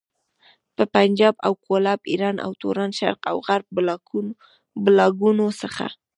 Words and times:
د 0.77 0.79
پنجاب 0.95 1.35
او 1.45 1.53
کولاب، 1.65 1.99
ايران 2.11 2.37
او 2.45 2.51
توران، 2.61 2.91
شرق 2.99 3.21
او 3.31 3.37
غرب 3.47 3.67
بلاګانو 4.85 5.47
څخه. 5.61 5.85